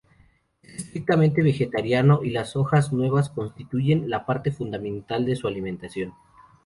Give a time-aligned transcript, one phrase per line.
[0.63, 6.15] Es estrictamente vegetariano y las hojas nuevas constituyen la parte fundamental de su alimentación.